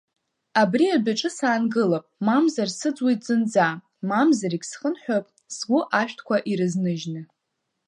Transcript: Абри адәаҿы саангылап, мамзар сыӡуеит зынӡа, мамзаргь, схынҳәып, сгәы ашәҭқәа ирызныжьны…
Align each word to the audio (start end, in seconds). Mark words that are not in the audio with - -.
Абри 0.61 0.87
адәаҿы 0.95 1.29
саангылап, 1.37 2.05
мамзар 2.27 2.69
сыӡуеит 2.77 3.21
зынӡа, 3.27 3.67
мамзаргь, 4.09 4.65
схынҳәып, 4.69 5.25
сгәы 5.55 5.79
ашәҭқәа 5.99 6.37
ирызныжьны… 6.51 7.21